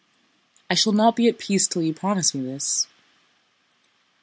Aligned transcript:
"I 0.67 0.73
shall 0.73 0.93
not 0.93 1.15
be 1.15 1.27
at 1.27 1.37
peace 1.37 1.67
till 1.67 1.83
you 1.83 1.93
promise 1.93 2.33
me 2.33 2.41
this." 2.43 2.87